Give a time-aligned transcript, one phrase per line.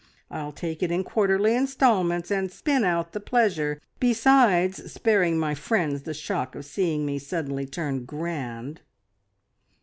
[0.31, 6.01] I'll take it in quarterly instalments, and spin out the pleasure, besides sparing my friends
[6.01, 8.81] the shock of seeing me suddenly turn grand.